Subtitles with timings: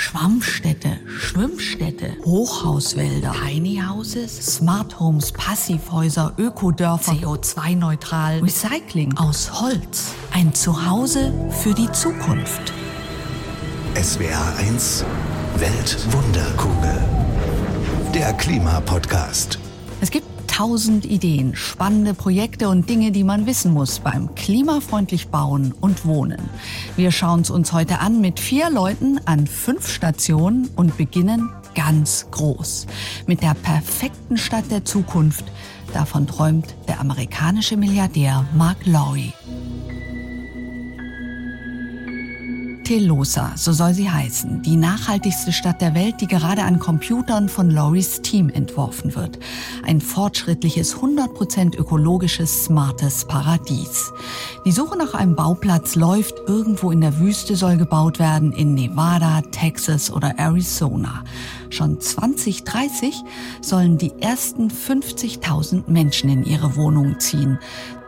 [0.00, 10.14] Schwammstädte, Schwimmstädte, Hochhauswälder, Tiny Houses, Smart Homes, Passivhäuser, Ökodörfer, CO2-neutral, Recycling aus Holz.
[10.32, 12.72] Ein Zuhause für die Zukunft.
[13.94, 15.04] SWR 1
[15.58, 17.04] Weltwunderkugel.
[18.14, 19.58] Der Klimapodcast.
[20.00, 20.29] Es gibt
[20.60, 26.50] tausend Ideen, spannende Projekte und Dinge, die man wissen muss beim klimafreundlich Bauen und Wohnen.
[26.96, 32.26] Wir schauen es uns heute an mit vier Leuten an fünf Stationen und beginnen ganz
[32.30, 32.86] groß.
[33.26, 35.46] Mit der perfekten Stadt der Zukunft.
[35.94, 39.32] Davon träumt der amerikanische Milliardär Mark Lowry.
[42.90, 47.70] Telosa, so soll sie heißen, die nachhaltigste Stadt der Welt, die gerade an Computern von
[47.70, 49.38] Loris Team entworfen wird.
[49.84, 54.12] Ein fortschrittliches, 100% ökologisches, smartes Paradies.
[54.64, 59.40] Die Suche nach einem Bauplatz läuft, irgendwo in der Wüste soll gebaut werden, in Nevada,
[59.52, 61.22] Texas oder Arizona.
[61.70, 63.22] Schon 2030
[63.60, 67.58] sollen die ersten 50.000 Menschen in ihre Wohnungen ziehen.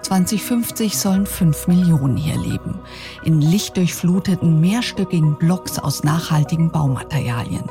[0.03, 2.81] 2050 sollen 5 Millionen hier leben.
[3.25, 7.65] In lichtdurchfluteten, mehrstöckigen Blocks aus nachhaltigen Baumaterialien.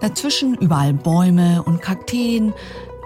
[0.00, 2.54] Dazwischen überall Bäume und Kakteen,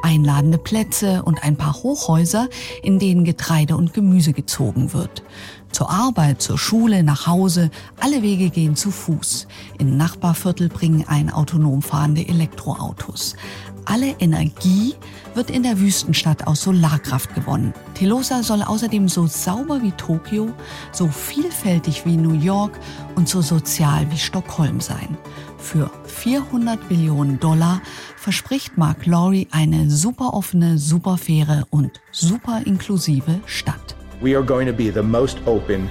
[0.03, 2.49] einladende Plätze und ein paar Hochhäuser,
[2.83, 5.23] in denen Getreide und Gemüse gezogen wird.
[5.73, 9.47] Zur Arbeit, zur Schule, nach Hause, alle Wege gehen zu Fuß.
[9.79, 13.37] In Nachbarviertel bringen ein autonom fahrende Elektroautos.
[13.85, 14.95] Alle Energie
[15.35, 17.73] wird in der Wüstenstadt aus Solarkraft gewonnen.
[17.95, 20.53] Telosa soll außerdem so sauber wie Tokio,
[20.93, 22.79] so vielfältig wie New York
[23.15, 25.17] und so sozial wie Stockholm sein.
[25.59, 27.81] Für 400 Billionen Dollar
[28.17, 33.96] verspricht Mark Lowry eine super offene, super faire und super inklusive Stadt.
[34.21, 35.91] We are going to be the most open,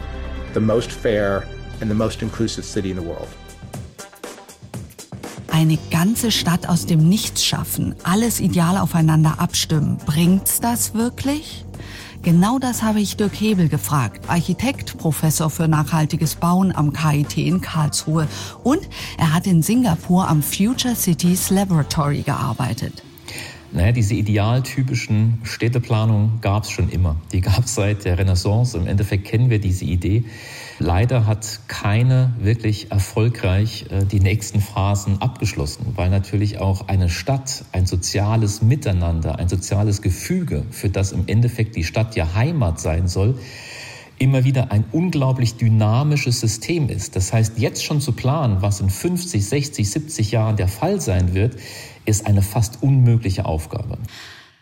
[0.53, 1.43] the most fair
[1.79, 3.27] and the most inclusive city in the world.
[5.51, 9.97] Eine ganze Stadt aus dem Nichts schaffen, alles ideal aufeinander abstimmen.
[10.05, 11.65] Bringt's das wirklich?
[12.23, 17.61] Genau das habe ich Dirk Hebel gefragt, Architekt, Professor für nachhaltiges Bauen am KIT in
[17.61, 18.27] Karlsruhe.
[18.63, 18.81] Und
[19.19, 23.03] er hat in Singapur am Future Cities Laboratory gearbeitet.
[23.75, 27.17] Naja, diese idealtypischen Städteplanungen gab es schon immer.
[27.33, 28.77] Die gab es seit der Renaissance.
[28.77, 30.23] Im Endeffekt kennen wir diese Idee.
[30.79, 37.65] Leider hat keine wirklich erfolgreich äh, die nächsten Phasen abgeschlossen, weil natürlich auch eine Stadt,
[37.73, 43.09] ein soziales Miteinander, ein soziales Gefüge, für das im Endeffekt die Stadt ja Heimat sein
[43.09, 43.37] soll,
[44.17, 47.17] immer wieder ein unglaublich dynamisches System ist.
[47.17, 51.33] Das heißt, jetzt schon zu planen, was in 50, 60, 70 Jahren der Fall sein
[51.33, 51.57] wird,
[52.05, 53.97] ist eine fast unmögliche Aufgabe.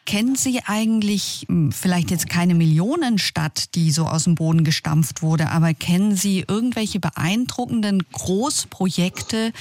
[0.06, 5.50] Kennen Sie eigentlich hm, vielleicht jetzt keine Millionenstadt, die so aus dem Boden gestampft wurde,
[5.50, 9.54] aber kennen Sie irgendwelche beeindruckenden Großprojekte,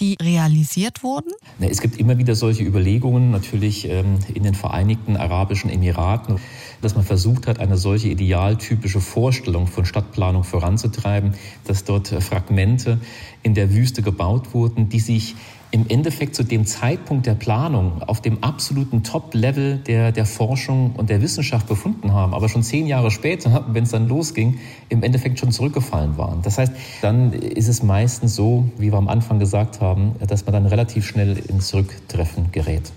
[0.00, 1.32] die realisiert wurden?
[1.58, 6.38] Es gibt immer wieder solche Überlegungen, natürlich ähm, in den Vereinigten Arabischen Emiraten,
[6.80, 11.34] dass man versucht hat, eine solche idealtypische Vorstellung von Stadtplanung voranzutreiben,
[11.64, 13.00] dass dort Fragmente
[13.42, 15.34] in der Wüste gebaut wurden, die sich
[15.70, 21.10] im Endeffekt zu dem Zeitpunkt der Planung auf dem absoluten Top-Level der, der Forschung und
[21.10, 24.58] der Wissenschaft befunden haben, aber schon zehn Jahre später, wenn es dann losging,
[24.88, 26.42] im Endeffekt schon zurückgefallen waren.
[26.42, 30.54] Das heißt, dann ist es meistens so, wie wir am Anfang gesagt haben, dass man
[30.54, 32.92] dann relativ schnell ins Rücktreffen gerät.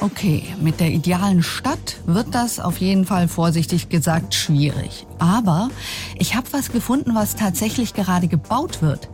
[0.00, 5.06] Okay, mit der idealen Stadt wird das auf jeden Fall vorsichtig gesagt schwierig.
[5.18, 5.70] Aber
[6.16, 9.08] ich habe was gefunden, was tatsächlich gerade gebaut wird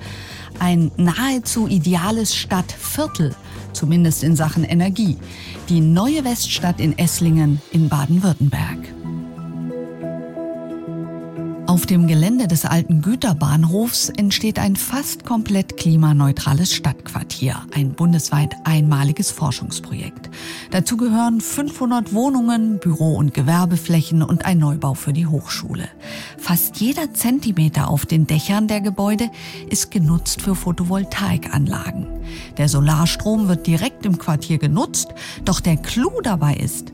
[0.58, 3.34] ein nahezu ideales Stadtviertel,
[3.72, 5.16] zumindest in Sachen Energie,
[5.68, 8.93] die neue Weststadt in Esslingen in Baden-Württemberg.
[11.74, 19.32] Auf dem Gelände des alten Güterbahnhofs entsteht ein fast komplett klimaneutrales Stadtquartier, ein bundesweit einmaliges
[19.32, 20.30] Forschungsprojekt.
[20.70, 25.88] Dazu gehören 500 Wohnungen, Büro- und Gewerbeflächen und ein Neubau für die Hochschule.
[26.38, 29.28] Fast jeder Zentimeter auf den Dächern der Gebäude
[29.68, 32.06] ist genutzt für Photovoltaikanlagen.
[32.56, 35.08] Der Solarstrom wird direkt im Quartier genutzt,
[35.44, 36.92] doch der Clou dabei ist,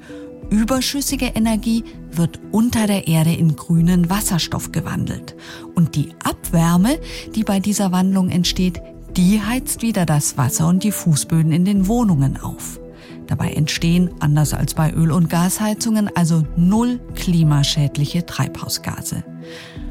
[0.49, 5.37] Überschüssige Energie wird unter der Erde in grünen Wasserstoff gewandelt.
[5.75, 6.99] Und die Abwärme,
[7.35, 8.81] die bei dieser Wandlung entsteht,
[9.17, 12.81] die heizt wieder das Wasser und die Fußböden in den Wohnungen auf.
[13.27, 19.23] Dabei entstehen, anders als bei Öl- und Gasheizungen, also null klimaschädliche Treibhausgase.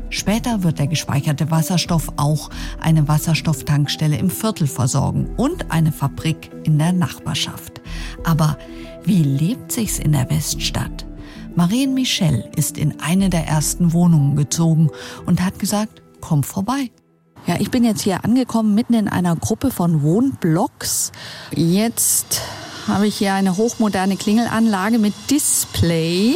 [0.10, 2.50] Später wird der gespeicherte Wasserstoff auch
[2.82, 7.82] eine Wasserstofftankstelle im Viertel versorgen und eine Fabrik in der Nachbarschaft.
[8.24, 8.58] Aber
[9.10, 11.08] wie lebt sich's in der Weststadt?
[11.56, 14.92] Marien Michel ist in eine der ersten Wohnungen gezogen
[15.26, 16.92] und hat gesagt, komm vorbei.
[17.48, 21.12] Ja, ich bin jetzt hier angekommen, mitten in einer Gruppe von Wohnblocks.
[21.56, 22.40] Jetzt
[22.88, 26.36] habe ich hier eine hochmoderne Klingelanlage mit Display.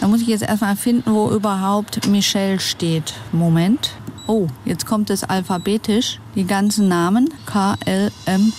[0.00, 3.14] Da muss ich jetzt erstmal finden, wo überhaupt Michelle steht.
[3.32, 3.92] Moment.
[4.26, 6.20] Oh, jetzt kommt es alphabetisch.
[6.34, 7.30] Die ganzen Namen.
[7.46, 8.52] K, L, M,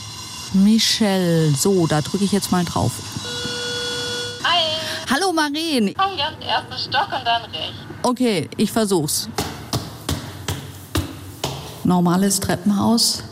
[0.53, 1.51] Michelle.
[1.51, 2.91] So, da drücke ich jetzt mal drauf.
[4.43, 4.77] Hi.
[5.09, 5.93] Hallo Marien.
[5.97, 7.75] Komm gern, ersten Stock und dann rechts.
[8.03, 9.29] Okay, ich versuch's.
[11.83, 13.23] Normales Treppenhaus.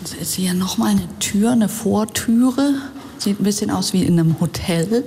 [0.00, 2.74] Jetzt ist hier nochmal eine Tür, eine Vortüre.
[3.18, 5.04] Sieht ein bisschen aus wie in einem Hotel.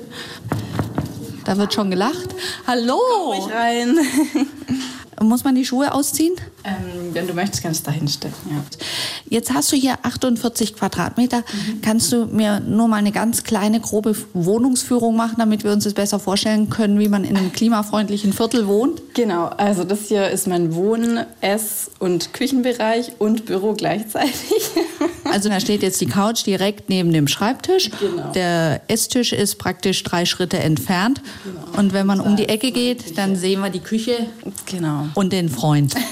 [1.46, 2.30] Da wird schon gelacht.
[2.68, 3.00] Hallo!
[3.26, 3.98] Komm ich rein.
[5.28, 6.34] Muss man die Schuhe ausziehen?
[6.64, 8.34] Ähm, wenn du möchtest, kannst du da hinstellen.
[8.50, 8.64] Ja.
[9.30, 11.40] Jetzt hast du hier 48 Quadratmeter.
[11.40, 11.82] Mhm.
[11.82, 15.94] Kannst du mir nur mal eine ganz kleine, grobe Wohnungsführung machen, damit wir uns das
[15.94, 19.02] besser vorstellen können, wie man in einem klimafreundlichen Viertel wohnt?
[19.14, 24.34] Genau, also das hier ist mein Wohn-, Ess- und Küchenbereich und Büro gleichzeitig.
[25.34, 27.90] Also da steht jetzt die Couch direkt neben dem Schreibtisch.
[28.00, 28.32] Genau.
[28.34, 31.22] Der Esstisch ist praktisch drei Schritte entfernt.
[31.44, 31.80] Genau.
[31.80, 34.28] Und wenn man um die Ecke geht, dann sehen wir die Küche
[34.68, 35.08] Genau.
[35.16, 35.96] und den Freund.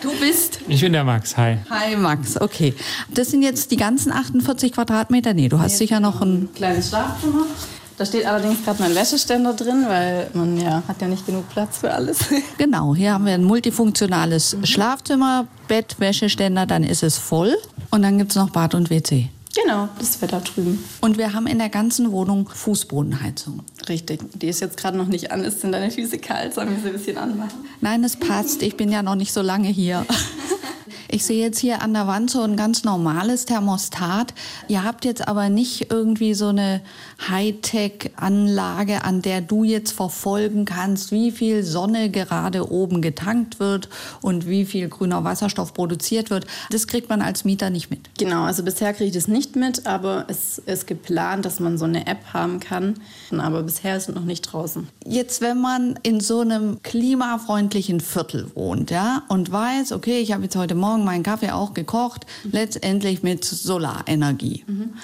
[0.00, 0.60] Du bist?
[0.68, 1.56] Ich bin der Max, hi.
[1.70, 2.72] Hi Max, okay.
[3.12, 5.34] Das sind jetzt die ganzen 48 Quadratmeter?
[5.34, 6.48] Nee, du hast sicher noch ein...
[6.54, 7.46] Kleines Schlafzimmer.
[7.98, 11.78] Da steht allerdings gerade mein Wäscheständer drin, weil man ja hat ja nicht genug Platz
[11.78, 12.18] für alles.
[12.58, 17.56] Genau, hier haben wir ein multifunktionales Schlafzimmer, Bett, Wäscheständer, dann ist es voll.
[17.90, 19.28] Und dann gibt es noch Bad und WC.
[19.54, 20.82] Genau, das da drüben.
[21.00, 23.62] Und wir haben in der ganzen Wohnung Fußbodenheizung.
[23.88, 24.20] Richtig.
[24.34, 25.42] Die ist jetzt gerade noch nicht an.
[25.44, 26.54] Ist sind deine Füße kalt?
[26.54, 27.58] Sollen wir sie ein bisschen anmachen?
[27.80, 28.62] Nein, es passt.
[28.62, 30.04] Ich bin ja noch nicht so lange hier.
[31.10, 34.34] Ich sehe jetzt hier an der Wand so ein ganz normales Thermostat.
[34.68, 36.82] Ihr habt jetzt aber nicht irgendwie so eine
[37.30, 43.88] Hightech-Anlage, an der du jetzt verfolgen kannst, wie viel Sonne gerade oben getankt wird
[44.20, 46.46] und wie viel grüner Wasserstoff produziert wird.
[46.70, 48.00] Das kriegt man als Mieter nicht mit.
[48.18, 51.86] Genau, also bisher kriege ich das nicht mit, aber es ist geplant, dass man so
[51.86, 53.00] eine App haben kann.
[53.36, 54.86] Aber bisher ist es noch nicht draußen.
[55.06, 60.42] Jetzt, wenn man in so einem klimafreundlichen Viertel wohnt, ja, und weiß, okay, ich habe
[60.42, 64.64] jetzt heute Morgen meinen Kaffee auch gekocht, letztendlich mit Solarenergie.
[64.66, 64.94] Mhm.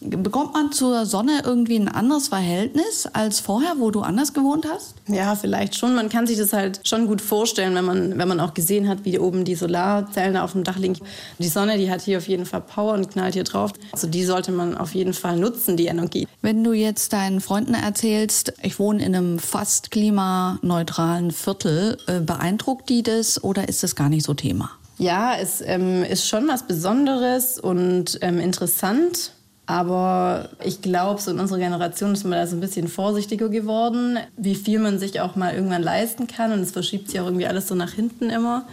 [0.00, 4.94] Bekommt man zur Sonne irgendwie ein anderes Verhältnis als vorher, wo du anders gewohnt hast?
[5.08, 5.94] Ja, vielleicht schon.
[5.94, 9.04] Man kann sich das halt schon gut vorstellen, wenn man, wenn man auch gesehen hat,
[9.04, 10.98] wie oben die Solarzellen auf dem Dach liegen.
[11.38, 13.72] Die Sonne, die hat hier auf jeden Fall Power und knallt hier drauf.
[13.92, 16.28] Also die sollte man auf jeden Fall nutzen, die Energie.
[16.42, 22.90] Wenn du jetzt deinen Freunden erzählst, ich wohne in einem fast klimaneutralen Viertel, äh, beeindruckt
[22.90, 24.72] die das oder ist das gar nicht so Thema?
[24.98, 29.32] Ja, es ähm, ist schon was Besonderes und ähm, interessant.
[29.66, 34.16] Aber ich glaube, so in unserer Generation ist man da so ein bisschen vorsichtiger geworden,
[34.36, 36.52] wie viel man sich auch mal irgendwann leisten kann.
[36.52, 38.64] Und es verschiebt sich auch irgendwie alles so nach hinten immer.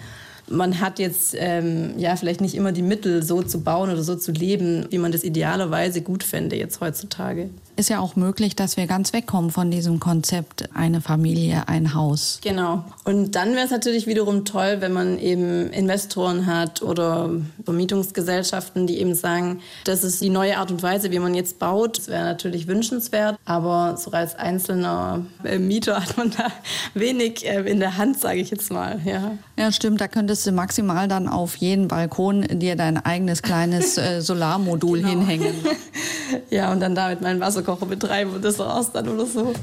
[0.50, 4.16] Man hat jetzt ähm, ja vielleicht nicht immer die Mittel, so zu bauen oder so
[4.16, 8.78] zu leben, wie man das idealerweise gut fände jetzt heutzutage ist ja auch möglich, dass
[8.78, 12.40] wir ganz wegkommen von diesem Konzept eine Familie, ein Haus.
[12.44, 12.86] Genau.
[13.04, 17.32] Und dann wäre es natürlich wiederum toll, wenn man eben Investoren hat oder
[17.66, 21.98] Vermietungsgesellschaften, die eben sagen, das ist die neue Art und Weise, wie man jetzt baut.
[21.98, 26.48] Das wäre natürlich wünschenswert, aber so als einzelner äh, Mieter hat man da
[26.94, 29.02] wenig äh, in der Hand, sage ich jetzt mal.
[29.06, 29.38] Ja.
[29.58, 30.00] ja, stimmt.
[30.00, 35.10] Da könntest du maximal dann auf jeden Balkon dir dein eigenes kleines äh, Solarmodul genau.
[35.10, 35.56] hinhängen.
[36.50, 39.54] ja, und dann damit mein Wasser Wasserkocher betreiben und das raus dann oder so.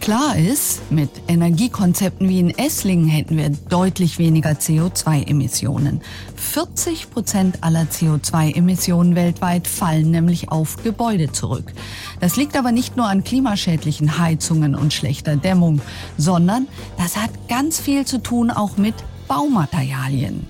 [0.00, 6.00] Klar ist, mit Energiekonzepten wie in Esslingen hätten wir deutlich weniger CO2-Emissionen.
[6.36, 11.72] 40 Prozent aller CO2-Emissionen weltweit fallen nämlich auf Gebäude zurück.
[12.20, 15.80] Das liegt aber nicht nur an klimaschädlichen Heizungen und schlechter Dämmung,
[16.16, 18.94] sondern das hat ganz viel zu tun auch mit
[19.26, 20.46] Baumaterialien.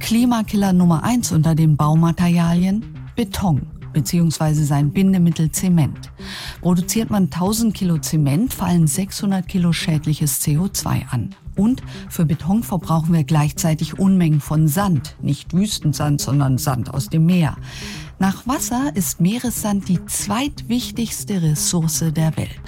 [0.00, 2.84] Klimakiller Nummer eins unter den Baumaterialien?
[3.14, 3.62] Beton
[3.94, 6.12] beziehungsweise sein Bindemittel Zement.
[6.60, 11.34] Produziert man 1000 Kilo Zement, fallen 600 Kilo schädliches CO2 an.
[11.56, 17.24] Und für Beton verbrauchen wir gleichzeitig Unmengen von Sand, nicht Wüstensand, sondern Sand aus dem
[17.24, 17.56] Meer.
[18.18, 22.60] Nach Wasser ist Meeressand die zweitwichtigste Ressource der Welt.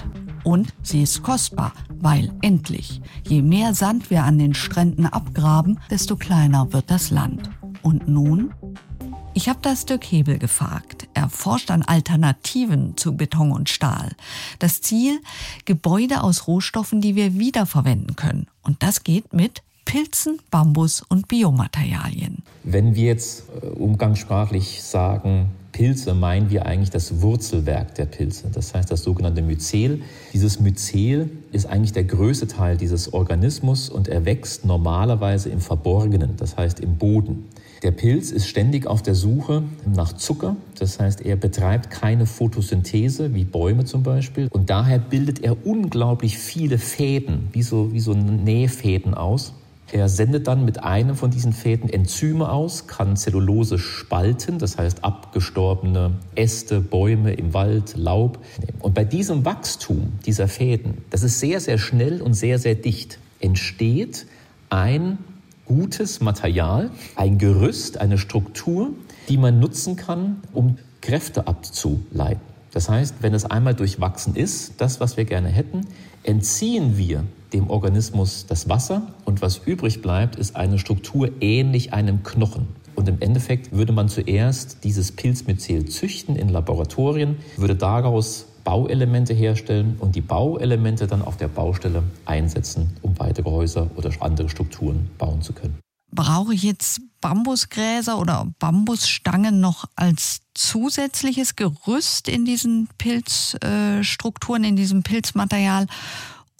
[0.43, 6.15] Und sie ist kostbar, weil endlich, je mehr Sand wir an den Stränden abgraben, desto
[6.15, 7.49] kleiner wird das Land.
[7.81, 8.53] Und nun
[9.37, 10.96] ich habe das Dirk Hebel gefragt.
[11.17, 14.11] Er forscht an Alternativen zu Beton und Stahl.
[14.59, 15.19] Das Ziel,
[15.65, 18.45] Gebäude aus Rohstoffen, die wir wiederverwenden können.
[18.61, 22.43] Und das geht mit Pilzen, Bambus und Biomaterialien.
[22.63, 28.49] Wenn wir jetzt äh, umgangssprachlich sagen, Pilze, meinen wir eigentlich das Wurzelwerk der Pilze.
[28.53, 30.03] Das heißt das sogenannte Myzel.
[30.33, 36.37] Dieses Myzel ist eigentlich der größte Teil dieses Organismus und er wächst normalerweise im Verborgenen,
[36.37, 37.45] das heißt im Boden.
[37.83, 43.35] Der Pilz ist ständig auf der Suche nach Zucker, das heißt, er betreibt keine Photosynthese
[43.35, 48.13] wie Bäume zum Beispiel und daher bildet er unglaublich viele Fäden, wie so, wie so
[48.13, 49.53] Nähfäden aus.
[49.91, 55.05] Er sendet dann mit einem von diesen Fäden Enzyme aus, kann Zellulose spalten, das heißt
[55.05, 58.39] abgestorbene Äste, Bäume im Wald, Laub.
[58.79, 63.19] Und bei diesem Wachstum dieser Fäden, das ist sehr, sehr schnell und sehr, sehr dicht,
[63.39, 64.25] entsteht
[64.69, 65.19] ein
[65.67, 68.91] gutes Material, ein Gerüst, eine Struktur,
[69.29, 72.41] die man nutzen kann, um Kräfte abzuleiten.
[72.71, 75.81] Das heißt, wenn es einmal durchwachsen ist, das, was wir gerne hätten,
[76.23, 82.23] entziehen wir dem Organismus das Wasser und was übrig bleibt, ist eine Struktur ähnlich einem
[82.23, 82.67] Knochen.
[82.95, 89.95] Und im Endeffekt würde man zuerst dieses Pilzmyzel züchten in Laboratorien, würde daraus Bauelemente herstellen
[89.97, 95.41] und die Bauelemente dann auf der Baustelle einsetzen, um weitere Häuser oder andere Strukturen bauen
[95.41, 95.79] zu können.
[96.11, 105.01] Brauche ich jetzt Bambusgräser oder Bambusstangen noch als zusätzliches Gerüst in diesen Pilzstrukturen, in diesem
[105.01, 105.87] Pilzmaterial?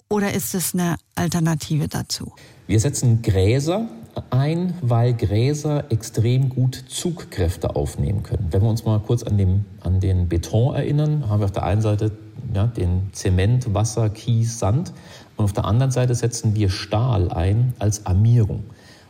[0.08, 2.32] Oder ist es eine Alternative dazu?
[2.66, 3.86] Wir setzen Gräser
[4.30, 8.48] ein, weil Gräser extrem gut Zugkräfte aufnehmen können.
[8.50, 11.64] Wenn wir uns mal kurz an, dem, an den Beton erinnern, haben wir auf der
[11.64, 12.12] einen Seite
[12.54, 14.92] ja, den Zement, Wasser, Kies, Sand
[15.36, 18.64] und auf der anderen Seite setzen wir Stahl ein als Armierung.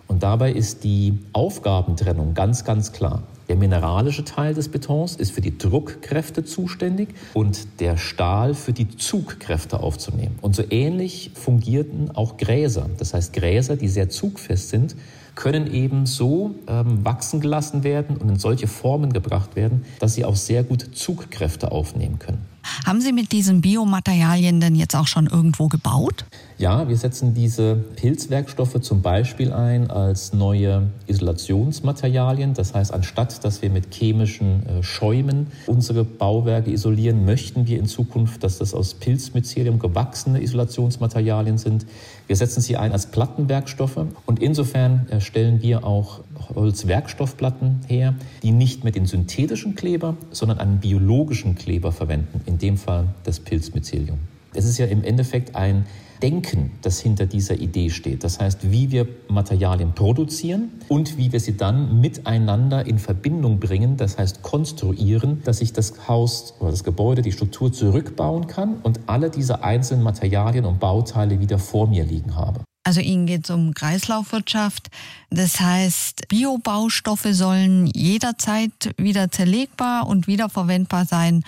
[0.07, 3.23] Und dabei ist die Aufgabentrennung ganz, ganz klar.
[3.49, 8.97] Der mineralische Teil des Betons ist für die Druckkräfte zuständig und der Stahl für die
[8.97, 10.39] Zugkräfte aufzunehmen.
[10.43, 12.91] Und so ähnlich fungierten auch Gräser.
[12.99, 14.97] Das heißt, Gräser, die sehr zugfest sind,
[15.35, 20.25] können eben so ähm, wachsen gelassen werden und in solche Formen gebracht werden, dass sie
[20.25, 22.45] auch sehr gut Zugkräfte aufnehmen können.
[22.87, 26.25] Haben Sie mit diesen Biomaterialien denn jetzt auch schon irgendwo gebaut?
[26.59, 32.55] Ja, wir setzen diese Pilzwerkstoffe zum Beispiel ein als neue Isolationsmaterialien.
[32.55, 37.87] Das heißt, anstatt dass wir mit chemischen äh, Schäumen unsere Bauwerke isolieren, möchten wir in
[37.87, 41.87] Zukunft, dass das aus Pilzmycelium gewachsene Isolationsmaterialien sind.
[42.27, 46.21] Wir setzen sie ein als Plattenwerkstoffe und insofern äh, stellen wir auch
[46.55, 52.77] Holzwerkstoffplatten her, die nicht mehr den synthetischen Kleber, sondern einen biologischen Kleber verwenden, in dem
[52.77, 54.19] Fall das Pilzmycelium.
[54.55, 55.85] Es ist ja im Endeffekt ein
[56.23, 58.25] Denken, das hinter dieser Idee steht.
[58.25, 63.97] Das heißt, wie wir Materialien produzieren und wie wir sie dann miteinander in Verbindung bringen,
[63.97, 69.01] das heißt konstruieren, dass ich das Haus oder das Gebäude, die Struktur zurückbauen kann und
[69.07, 72.63] alle diese einzelnen Materialien und Bauteile wieder vor mir liegen habe.
[72.89, 74.89] Also Ihnen geht es um Kreislaufwirtschaft.
[75.29, 81.45] Das heißt, Biobaustoffe sollen jederzeit wieder zerlegbar und wiederverwendbar sein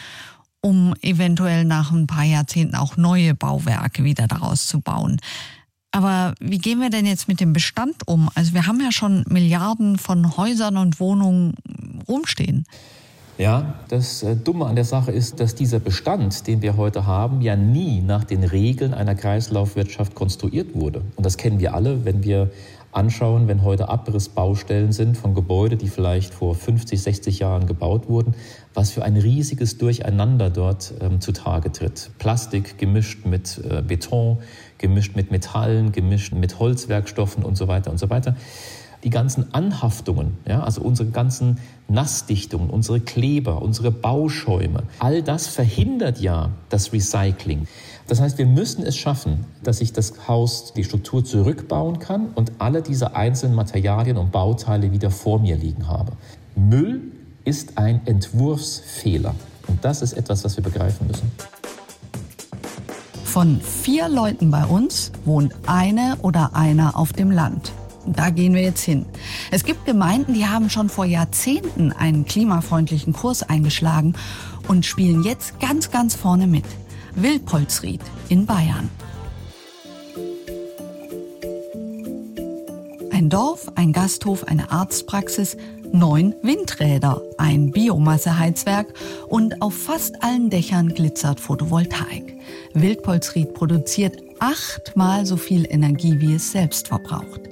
[0.60, 5.18] um eventuell nach ein paar Jahrzehnten auch neue Bauwerke wieder daraus zu bauen.
[5.92, 8.28] Aber wie gehen wir denn jetzt mit dem Bestand um?
[8.34, 11.54] Also wir haben ja schon Milliarden von Häusern und Wohnungen
[12.06, 12.66] rumstehen.
[13.40, 17.40] Ja, das äh, Dumme an der Sache ist, dass dieser Bestand, den wir heute haben,
[17.40, 21.00] ja nie nach den Regeln einer Kreislaufwirtschaft konstruiert wurde.
[21.16, 22.50] Und das kennen wir alle, wenn wir
[22.92, 28.34] anschauen, wenn heute Abrissbaustellen sind von Gebäuden, die vielleicht vor 50, 60 Jahren gebaut wurden,
[28.74, 32.10] was für ein riesiges Durcheinander dort ähm, zutage tritt.
[32.18, 34.36] Plastik gemischt mit äh, Beton,
[34.76, 38.36] gemischt mit Metallen, gemischt mit Holzwerkstoffen und so weiter und so weiter.
[39.02, 46.20] Die ganzen Anhaftungen, ja, also unsere ganzen Nassdichtungen, unsere Kleber, unsere Bauschäume, all das verhindert
[46.20, 47.66] ja das Recycling.
[48.08, 52.52] Das heißt, wir müssen es schaffen, dass ich das Haus, die Struktur zurückbauen kann und
[52.58, 56.12] alle diese einzelnen Materialien und Bauteile wieder vor mir liegen habe.
[56.56, 57.00] Müll
[57.44, 59.34] ist ein Entwurfsfehler.
[59.66, 61.30] Und das ist etwas, was wir begreifen müssen.
[63.24, 67.72] Von vier Leuten bei uns wohnt eine oder einer auf dem Land.
[68.06, 69.06] Da gehen wir jetzt hin.
[69.50, 74.14] Es gibt Gemeinden, die haben schon vor Jahrzehnten einen klimafreundlichen Kurs eingeschlagen
[74.68, 76.64] und spielen jetzt ganz, ganz vorne mit.
[77.14, 78.88] Wildpolsried in Bayern.
[83.10, 85.56] Ein Dorf, ein Gasthof, eine Arztpraxis,
[85.92, 88.94] neun Windräder, ein Biomasseheizwerk
[89.28, 92.36] und auf fast allen Dächern glitzert Photovoltaik.
[92.72, 97.42] Wildpolsried produziert achtmal so viel Energie, wie es selbst verbraucht.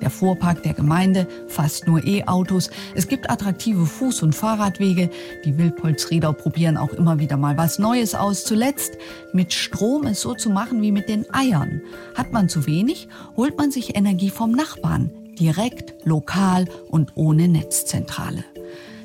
[0.00, 2.70] Der Fuhrpark der Gemeinde fast nur E-Autos.
[2.94, 5.10] Es gibt attraktive Fuß- und Fahrradwege.
[5.44, 8.44] Die Wildpolsrieder probieren auch immer wieder mal was Neues aus.
[8.44, 8.98] Zuletzt
[9.32, 11.82] mit Strom es so zu machen wie mit den Eiern.
[12.14, 15.10] Hat man zu wenig, holt man sich Energie vom Nachbarn.
[15.38, 18.44] Direkt, lokal und ohne Netzzentrale.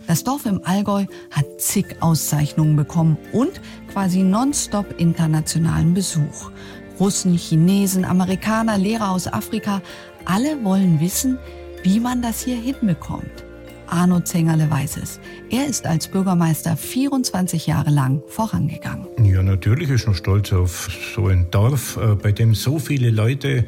[0.07, 6.51] Das Dorf im Allgäu hat zig Auszeichnungen bekommen und quasi nonstop internationalen Besuch.
[7.00, 9.81] Russen, Chinesen, Amerikaner, Lehrer aus Afrika,
[10.25, 11.38] alle wollen wissen,
[11.83, 13.43] wie man das hier hinbekommt.
[13.88, 15.19] Arno Zengerle weiß es.
[15.50, 19.07] Er ist als Bürgermeister 24 Jahre lang vorangegangen.
[19.23, 23.65] Ja, natürlich ist man stolz auf so ein Dorf, äh, bei dem so viele Leute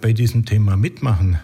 [0.00, 1.38] bei diesem Thema mitmachen.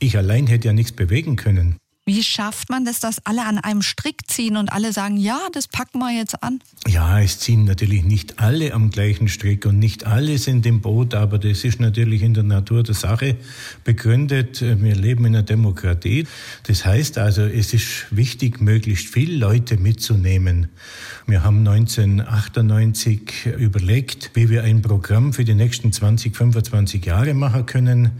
[0.00, 1.76] Ich allein hätte ja nichts bewegen können.
[2.08, 5.68] Wie schafft man das, dass alle an einem Strick ziehen und alle sagen, ja, das
[5.68, 6.60] packen wir jetzt an?
[6.86, 11.12] Ja, es ziehen natürlich nicht alle am gleichen Strick und nicht alle sind im Boot,
[11.12, 13.36] aber das ist natürlich in der Natur der Sache
[13.84, 14.62] begründet.
[14.62, 16.26] Wir leben in einer Demokratie.
[16.62, 20.68] Das heißt also, es ist wichtig, möglichst viele Leute mitzunehmen.
[21.26, 27.66] Wir haben 1998 überlegt, wie wir ein Programm für die nächsten 20, 25 Jahre machen
[27.66, 28.12] können.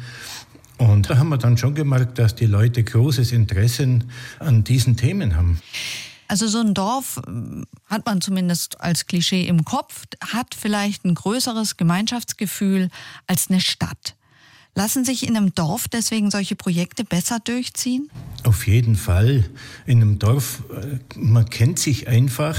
[0.78, 4.00] Und da haben wir dann schon gemerkt, dass die Leute großes Interesse
[4.38, 5.60] an diesen Themen haben.
[6.28, 11.14] Also so ein Dorf äh, hat man zumindest als Klischee im Kopf, hat vielleicht ein
[11.14, 12.90] größeres Gemeinschaftsgefühl
[13.26, 14.14] als eine Stadt.
[14.74, 18.10] Lassen sich in einem Dorf deswegen solche Projekte besser durchziehen?
[18.44, 19.44] Auf jeden Fall.
[19.86, 22.56] In einem Dorf, äh, man kennt sich einfach.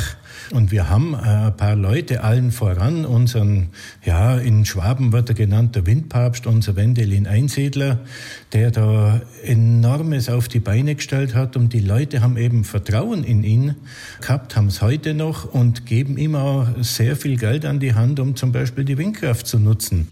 [0.51, 3.69] Und wir haben äh, ein paar Leute, allen voran, unseren,
[4.03, 7.99] ja, in Schwaben wird er genannt, der Windpapst, unser Wendelin Einsiedler,
[8.51, 11.55] der da enormes auf die Beine gestellt hat.
[11.55, 13.75] Und die Leute haben eben Vertrauen in ihn
[14.19, 18.19] gehabt, haben es heute noch und geben ihm auch sehr viel Geld an die Hand,
[18.19, 20.09] um zum Beispiel die Windkraft zu nutzen.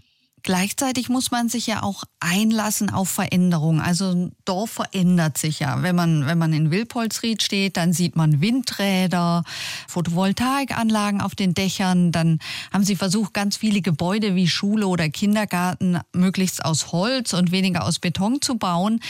[0.48, 3.82] Gleichzeitig muss man sich ja auch einlassen auf Veränderungen.
[3.82, 5.82] Also ein Dorf verändert sich ja.
[5.82, 9.44] Wenn man, wenn man in Wilpolsried steht, dann sieht man Windräder,
[9.88, 12.12] Photovoltaikanlagen auf den Dächern.
[12.12, 12.38] Dann
[12.72, 17.84] haben sie versucht, ganz viele Gebäude wie Schule oder Kindergarten möglichst aus Holz und weniger
[17.84, 19.00] aus Beton zu bauen.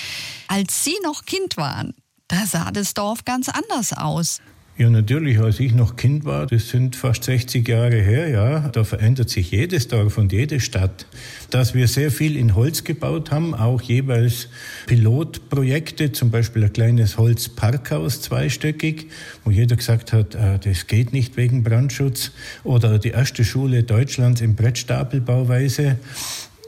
[0.49, 1.95] Als sie noch Kind waren,
[2.27, 4.41] da sah das Dorf ganz anders aus.
[4.79, 8.85] Ja, natürlich, als ich noch Kind war, das sind fast 60 Jahre her, ja, da
[8.85, 11.07] verändert sich jedes Dorf und jede Stadt.
[11.51, 14.49] Dass wir sehr viel in Holz gebaut haben, auch jeweils
[14.87, 19.09] Pilotprojekte, zum Beispiel ein kleines Holzparkhaus zweistöckig,
[19.43, 22.31] wo jeder gesagt hat, äh, das geht nicht wegen Brandschutz,
[22.63, 25.99] oder die erste Schule Deutschlands in Brettstapelbauweise.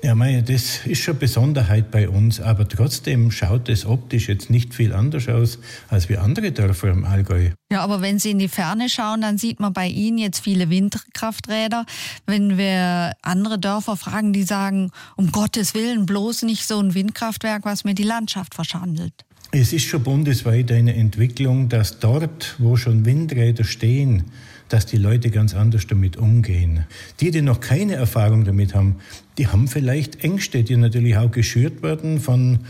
[0.03, 4.73] Ja, meine, das ist schon Besonderheit bei uns, aber trotzdem schaut es optisch jetzt nicht
[4.73, 5.59] viel anders aus
[5.89, 7.51] als wie andere Dörfer im Allgäu.
[7.71, 10.71] Ja, aber wenn Sie in die Ferne schauen, dann sieht man bei Ihnen jetzt viele
[10.71, 11.85] Windkrafträder.
[12.25, 17.67] Wenn wir andere Dörfer fragen, die sagen, um Gottes Willen bloß nicht so ein Windkraftwerk,
[17.67, 19.13] was mir die Landschaft verschandelt.
[19.53, 24.25] Es ist schon bundesweit eine Entwicklung, dass dort, wo schon Windräder stehen,
[24.71, 26.87] dass die Leute ganz anders damit umgehen.
[27.21, 28.97] Die, die noch keine Erfahrung damit haben,
[29.37, 32.61] die haben vielleicht Ängste, die natürlich auch geschürt werden von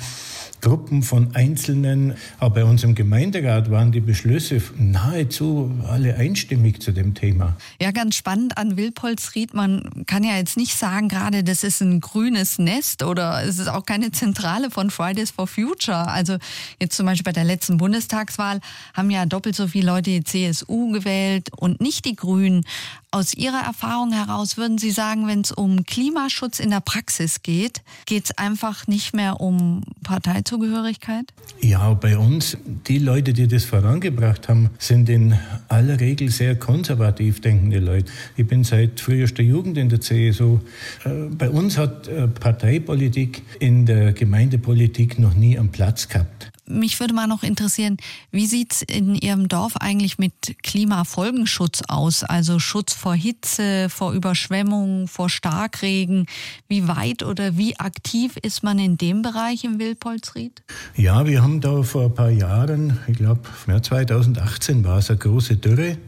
[0.60, 2.14] Gruppen von Einzelnen.
[2.38, 7.56] Aber bei unserem Gemeinderat waren die Beschlüsse nahezu alle einstimmig zu dem Thema.
[7.80, 9.54] Ja, ganz spannend an Wilpolsried.
[9.54, 13.68] Man kann ja jetzt nicht sagen, gerade das ist ein grünes Nest oder es ist
[13.68, 16.08] auch keine Zentrale von Fridays for Future.
[16.08, 16.36] Also
[16.80, 18.60] jetzt zum Beispiel bei der letzten Bundestagswahl
[18.94, 22.64] haben ja doppelt so viele Leute die CSU gewählt und nicht die Grünen.
[23.12, 27.82] Aus Ihrer Erfahrung heraus würden Sie sagen, wenn es um Klimaschutz in der Praxis geht,
[28.06, 31.24] geht es einfach nicht mehr um Parteizugehörigkeit?
[31.60, 37.40] Ja, bei uns, die Leute, die das vorangebracht haben, sind in aller Regel sehr konservativ
[37.40, 38.12] denkende Leute.
[38.36, 40.60] Ich bin seit frühester Jugend in der CSU.
[41.04, 46.98] Äh, bei uns hat äh, Parteipolitik in der Gemeindepolitik noch nie einen Platz gehabt mich
[47.00, 47.96] würde mal noch interessieren,
[48.30, 52.24] wie sieht es in Ihrem Dorf eigentlich mit Klimafolgenschutz aus?
[52.24, 56.26] Also Schutz vor Hitze, vor Überschwemmung, vor Starkregen.
[56.68, 60.62] Wie weit oder wie aktiv ist man in dem Bereich im Wilpolsried?
[60.96, 65.56] Ja, wir haben da vor ein paar Jahren, ich glaube, 2018 war es eine große
[65.56, 65.98] Dürre.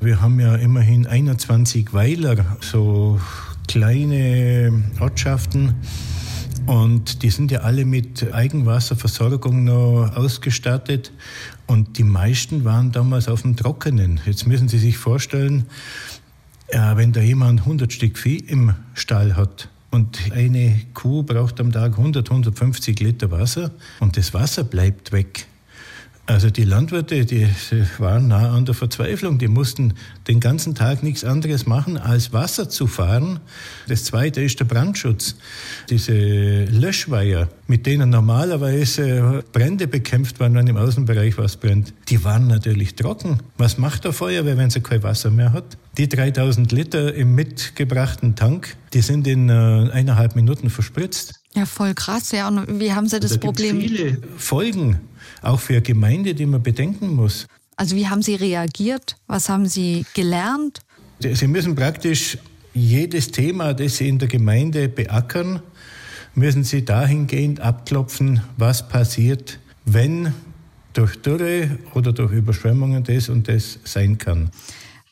[0.00, 3.20] Wir haben ja immerhin 21 Weiler, so
[3.66, 5.74] kleine Ortschaften
[6.68, 11.12] und die sind ja alle mit Eigenwasserversorgung noch ausgestattet.
[11.66, 14.20] Und die meisten waren damals auf dem Trockenen.
[14.26, 15.64] Jetzt müssen Sie sich vorstellen,
[16.70, 21.96] wenn da jemand 100 Stück Vieh im Stall hat und eine Kuh braucht am Tag
[21.96, 25.46] 100, 150 Liter Wasser und das Wasser bleibt weg,
[26.28, 27.48] also die Landwirte, die
[27.96, 29.38] waren nah an der Verzweiflung.
[29.38, 29.94] Die mussten
[30.28, 33.40] den ganzen Tag nichts anderes machen, als Wasser zu fahren.
[33.88, 35.36] Das Zweite ist der Brandschutz.
[35.88, 42.46] Diese Löschweiher, mit denen normalerweise Brände bekämpft werden, wenn im Außenbereich was brennt, die waren
[42.46, 43.38] natürlich trocken.
[43.56, 45.78] Was macht der Feuerwehr, wenn sie kein Wasser mehr hat?
[45.96, 51.40] Die 3000 Liter im mitgebrachten Tank, die sind in äh, eineinhalb Minuten verspritzt.
[51.58, 52.30] Ja, voll krass.
[52.30, 53.80] Ja, und wie haben Sie das da Problem?
[53.80, 55.00] Viele Folgen
[55.42, 57.48] auch für Gemeinde, die man bedenken muss.
[57.76, 59.16] Also wie haben Sie reagiert?
[59.26, 60.80] Was haben Sie gelernt?
[61.18, 62.38] Sie müssen praktisch
[62.74, 65.60] jedes Thema, das Sie in der Gemeinde beackern,
[66.36, 70.32] müssen Sie dahingehend abklopfen, was passiert, wenn
[70.92, 74.50] durch Dürre oder durch Überschwemmungen das und das sein kann.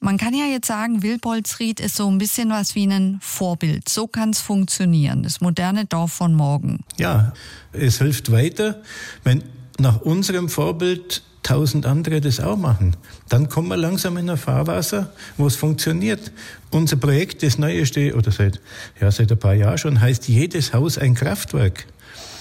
[0.00, 3.88] Man kann ja jetzt sagen, Wilboldsried ist so ein bisschen was wie ein Vorbild.
[3.88, 6.84] So kann es funktionieren, das moderne Dorf von morgen.
[6.98, 7.32] Ja,
[7.72, 8.82] es hilft weiter,
[9.24, 9.42] wenn
[9.78, 12.96] nach unserem Vorbild tausend andere das auch machen.
[13.28, 16.32] Dann kommen wir langsam in ein Fahrwasser, wo es funktioniert.
[16.70, 18.60] Unser Projekt, das neueste, oder seit,
[19.00, 21.86] ja, seit ein paar Jahren schon, heißt jedes Haus ein Kraftwerk.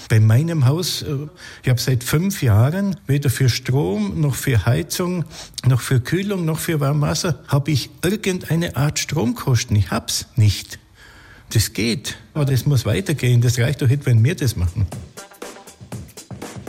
[0.08, 1.16] Bei meinem Haus, äh,
[1.62, 5.24] ich habe seit fünf Jahren weder für Strom noch für Heizung
[5.64, 9.76] noch für Kühlung noch für Warmwasser habe ich irgendeine Art Stromkosten.
[9.76, 10.78] Ich hab's nicht.
[11.52, 13.40] Das geht, aber das muss weitergehen.
[13.40, 14.86] Das reicht doch nicht, wenn wir das machen.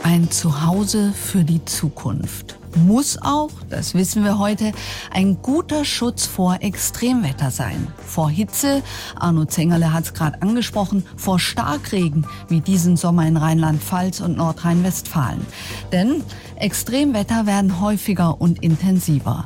[0.04, 4.72] Ein Zuhause für die Zukunft muss auch, das wissen wir heute,
[5.12, 7.88] ein guter Schutz vor Extremwetter sein.
[8.06, 8.84] Vor Hitze,
[9.16, 15.46] Arno Zengerle hat es gerade angesprochen, vor Starkregen wie diesen Sommer in Rheinland-Pfalz und Nordrhein-Westfalen.
[15.92, 16.24] Denn
[16.56, 19.46] Extremwetter werden häufiger und intensiver.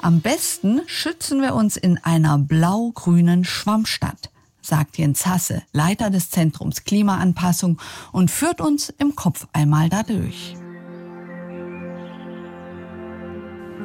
[0.00, 4.30] Am besten schützen wir uns in einer blau-grünen Schwammstadt
[4.66, 7.78] sagt Jens Hasse, Leiter des Zentrums Klimaanpassung
[8.10, 10.56] und führt uns im Kopf einmal dadurch.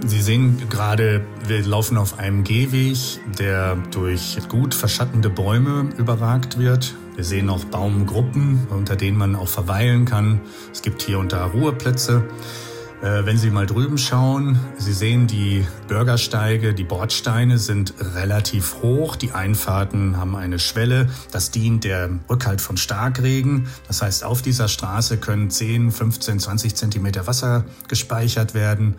[0.06, 2.98] Sie sehen gerade, wir laufen auf einem Gehweg,
[3.38, 6.96] der durch gut verschattende Bäume überragt wird.
[7.16, 10.42] Wir sehen auch Baumgruppen, unter denen man auch verweilen kann.
[10.72, 12.24] Es gibt hier und da Ruheplätze.
[13.02, 19.16] Äh, wenn Sie mal drüben schauen, Sie sehen die Bürgersteige, die Bordsteine sind relativ hoch.
[19.16, 21.10] Die Einfahrten haben eine Schwelle.
[21.32, 23.68] Das dient der Rückhalt von Starkregen.
[23.88, 28.96] Das heißt, auf dieser Straße können 10, 15, 20 Zentimeter Wasser gespeichert werden.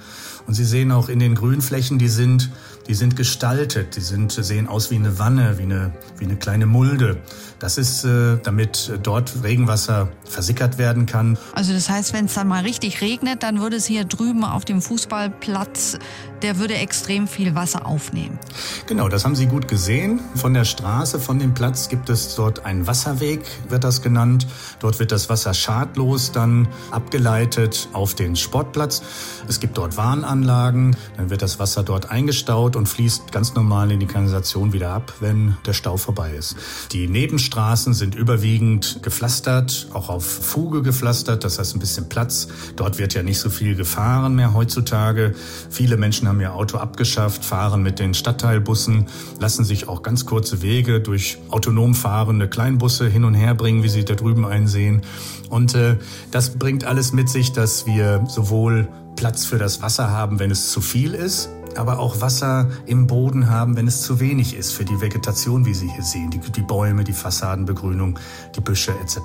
[0.48, 2.50] Und Sie sehen auch in den Grünflächen, die sind,
[2.86, 3.96] die sind gestaltet.
[3.96, 7.18] Die sind, sehen aus wie eine Wanne, wie eine, wie eine kleine Mulde.
[7.58, 11.38] Das ist, äh, damit dort Regenwasser versickert werden kann.
[11.54, 14.64] Also das heißt, wenn es dann mal richtig regnet, dann würde es hier drüben auf
[14.64, 15.98] dem Fußballplatz,
[16.42, 18.38] der würde extrem viel Wasser aufnehmen.
[18.86, 20.20] Genau, das haben Sie gut gesehen.
[20.34, 24.46] Von der Straße, von dem Platz gibt es dort einen Wasserweg, wird das genannt.
[24.80, 29.02] Dort wird das Wasser schadlos dann abgeleitet auf den Sportplatz.
[29.48, 34.00] Es gibt dort Warnanlagen, dann wird das Wasser dort eingestaut und fließt ganz normal in
[34.00, 36.56] die Kanalisation wieder ab, wenn der Stau vorbei ist.
[36.92, 42.48] Die Nebenstraßen sind überwiegend gepflastert, auch auf Fuge gepflastert, das heißt ein bisschen Platz.
[42.76, 45.34] Dort wird ja nicht so viel gefahren mehr heutzutage.
[45.70, 49.06] Viele Menschen haben ihr Auto abgeschafft, fahren mit den Stadtteilbussen,
[49.38, 53.88] lassen sich auch ganz kurze Wege durch autonom fahrende Kleinbusse hin und her bringen, wie
[53.88, 55.02] Sie da drüben einsehen.
[55.50, 55.96] Und äh,
[56.30, 60.72] das bringt alles mit sich, dass wir sowohl Platz für das Wasser haben, wenn es
[60.72, 64.84] zu viel ist, aber auch Wasser im Boden haben, wenn es zu wenig ist für
[64.84, 68.18] die Vegetation, wie Sie hier sehen, die, die Bäume, die Fassadenbegrünung,
[68.56, 69.18] die Büsche etc.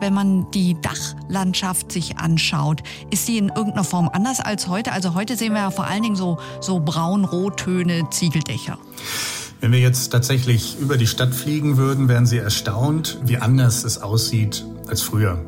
[0.00, 4.92] Wenn man die Dachlandschaft sich anschaut, ist die in irgendeiner Form anders als heute?
[4.92, 8.78] Also heute sehen wir ja vor allen Dingen so, so braun-rottöne Ziegeldächer.
[9.60, 14.02] Wenn wir jetzt tatsächlich über die Stadt fliegen würden, wären Sie erstaunt, wie anders es
[14.02, 15.38] aussieht als früher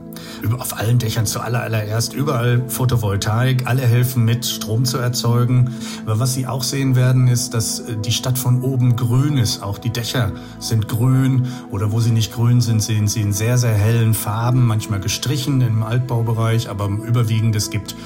[0.58, 5.74] auf allen Dächern zuallererst, überall Photovoltaik, alle helfen mit, Strom zu erzeugen.
[6.04, 9.62] Aber was Sie auch sehen werden, ist, dass äh, die Stadt von oben grün ist.
[9.62, 13.58] Auch die Dächer sind grün oder wo sie nicht grün sind, sehen sie in sehr,
[13.58, 17.96] sehr hellen Farben, manchmal gestrichen im Altbaubereich, aber überwiegend es gibt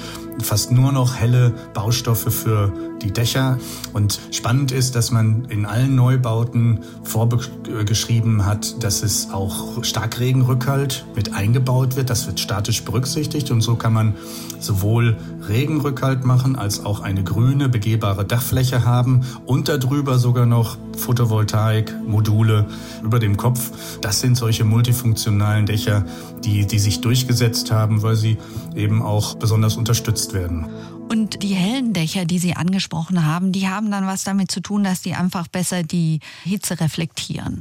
[0.43, 3.57] fast nur noch helle Baustoffe für die Dächer.
[3.93, 11.33] Und spannend ist, dass man in allen Neubauten vorgeschrieben hat, dass es auch Starkregenrückhalt mit
[11.33, 12.00] eingebaut wird.
[12.09, 14.15] Das wird statisch berücksichtigt und so kann man
[14.59, 22.67] sowohl Regenrückhalt machen als auch eine grüne begehbare Dachfläche haben und darüber sogar noch Photovoltaik-Module
[23.03, 23.71] über dem Kopf.
[24.01, 26.05] Das sind solche multifunktionalen Dächer,
[26.43, 28.37] die, die sich durchgesetzt haben, weil sie
[28.75, 30.67] eben auch besonders unterstützt werden.
[31.11, 34.85] Und die hellen Dächer, die Sie angesprochen haben, die haben dann was damit zu tun,
[34.85, 37.59] dass die einfach besser die Hitze reflektieren.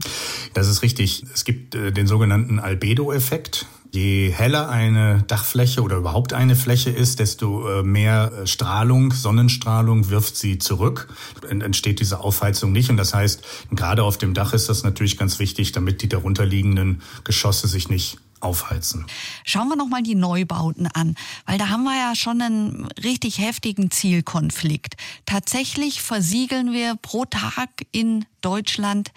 [0.55, 1.25] Das ist richtig.
[1.35, 3.67] Es gibt äh, den sogenannten Albedo-Effekt.
[3.93, 10.11] Je heller eine Dachfläche oder überhaupt eine Fläche ist, desto äh, mehr äh, Strahlung, Sonnenstrahlung
[10.11, 11.09] wirft sie zurück.
[11.49, 12.91] Entsteht diese Aufheizung nicht.
[12.91, 17.03] Und das heißt, gerade auf dem Dach ist das natürlich ganz wichtig, damit die darunterliegenden
[17.25, 19.07] Geschosse sich nicht aufheizen.
[19.45, 21.15] Schauen wir noch mal die Neubauten an,
[21.47, 24.95] weil da haben wir ja schon einen richtig heftigen Zielkonflikt.
[25.27, 29.11] Tatsächlich versiegeln wir pro Tag in Deutschland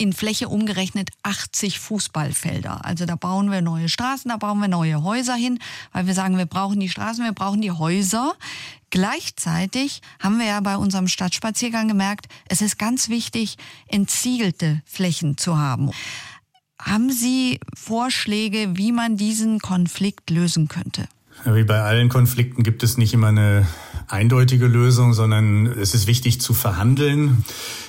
[0.00, 2.86] in Fläche umgerechnet 80 Fußballfelder.
[2.86, 5.58] Also da bauen wir neue Straßen, da bauen wir neue Häuser hin,
[5.92, 8.32] weil wir sagen, wir brauchen die Straßen, wir brauchen die Häuser.
[8.88, 13.58] Gleichzeitig haben wir ja bei unserem Stadtspaziergang gemerkt, es ist ganz wichtig,
[13.88, 15.90] entziegelte Flächen zu haben.
[16.80, 21.08] Haben Sie Vorschläge, wie man diesen Konflikt lösen könnte?
[21.44, 23.66] Wie bei allen Konflikten gibt es nicht immer eine
[24.08, 27.44] eindeutige Lösung, sondern es ist wichtig zu verhandeln.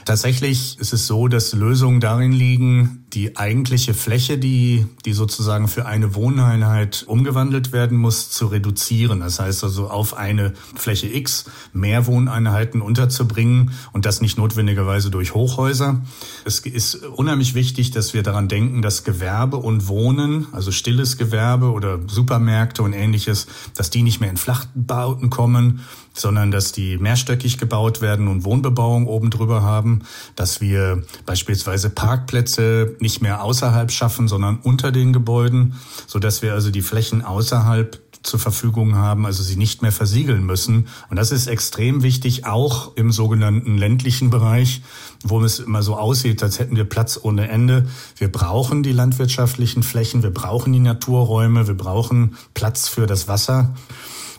[0.06, 5.86] Tatsächlich ist es so, dass Lösungen darin liegen, die eigentliche Fläche, die, die sozusagen für
[5.86, 9.20] eine Wohneinheit umgewandelt werden muss, zu reduzieren.
[9.20, 15.34] Das heißt also auf eine Fläche X mehr Wohneinheiten unterzubringen und das nicht notwendigerweise durch
[15.34, 16.02] Hochhäuser.
[16.46, 21.72] Es ist unheimlich wichtig, dass wir daran denken, dass Gewerbe und Wohnen, also stilles Gewerbe
[21.72, 25.82] oder Supermärkte und ähnliches, dass die nicht mehr in Flachbauten kommen,
[26.14, 29.90] sondern dass die mehrstöckig gebaut werden und Wohnbebauung oben drüber haben,
[30.36, 35.75] dass wir beispielsweise Parkplätze nicht mehr außerhalb schaffen, sondern unter den Gebäuden,
[36.08, 40.45] so dass wir also die Flächen außerhalb zur Verfügung haben, also sie nicht mehr versiegeln
[40.45, 40.88] müssen.
[41.10, 44.82] Und das ist extrem wichtig, auch im sogenannten ländlichen Bereich,
[45.23, 47.88] wo es immer so aussieht, als hätten wir Platz ohne Ende.
[48.17, 53.73] Wir brauchen die landwirtschaftlichen Flächen, wir brauchen die Naturräume, wir brauchen Platz für das Wasser.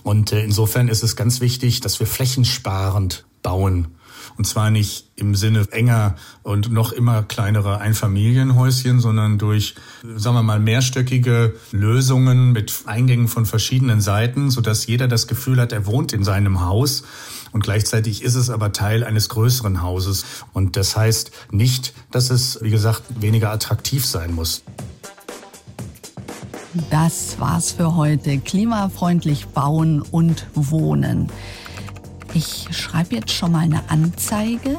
[0.04, 3.88] Und äh, insofern ist es ganz wichtig, dass wir flächensparend bauen.
[4.36, 9.74] Und zwar nicht im Sinne enger und noch immer kleinerer Einfamilienhäuschen, sondern durch,
[10.16, 15.72] sagen wir mal, mehrstöckige Lösungen mit Eingängen von verschiedenen Seiten, sodass jeder das Gefühl hat,
[15.72, 17.04] er wohnt in seinem Haus.
[17.52, 20.24] Und gleichzeitig ist es aber Teil eines größeren Hauses.
[20.52, 24.62] Und das heißt nicht, dass es, wie gesagt, weniger attraktiv sein muss.
[26.90, 28.38] Das war's für heute.
[28.38, 31.28] Klimafreundlich bauen und wohnen.
[32.34, 34.76] Ich schreibe jetzt schon mal eine Anzeige.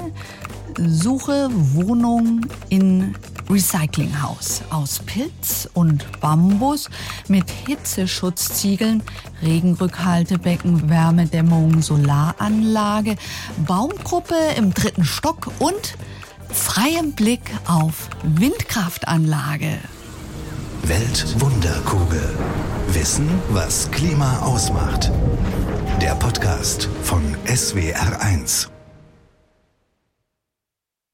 [0.78, 3.16] Suche Wohnung in
[3.50, 6.90] Recyclinghaus aus Pilz und Bambus
[7.28, 9.04] mit Hitzeschutzziegeln,
[9.44, 13.18] Regenrückhaltebecken, Wärmedämmung, Solaranlage,
[13.68, 15.96] Baumgruppe im dritten Stock und
[16.50, 19.78] freiem Blick auf Windkraftanlage.
[20.84, 22.36] Weltwunderkugel.
[22.90, 25.12] Wissen, was Klima ausmacht.
[26.02, 28.73] Der Podcast von SWR1.